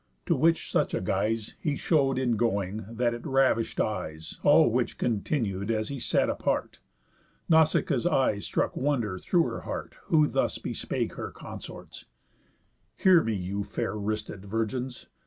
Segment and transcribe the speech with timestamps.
[0.25, 4.39] To which such a guise He show'd in going, that it ravish'd eyes.
[4.41, 6.79] All which continued, as he sat apart,
[7.47, 12.05] Nausicaa's eye struck wonder through her heart, Who thus bespake her consorts:
[12.97, 15.05] "Hear me, you Fair wristed virgins!